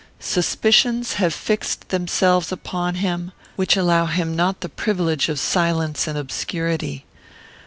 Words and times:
Suspicions 0.19 1.13
have 1.21 1.31
fixed 1.31 1.89
themselves 1.89 2.51
upon 2.51 2.95
him, 2.95 3.33
which 3.55 3.77
allow 3.77 4.07
him 4.07 4.35
not 4.35 4.61
the 4.61 4.67
privilege 4.69 5.29
of 5.29 5.37
silence 5.39 6.07
and 6.07 6.17
obscurity. 6.17 7.05